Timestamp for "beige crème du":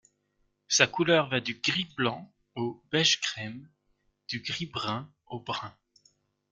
2.89-4.39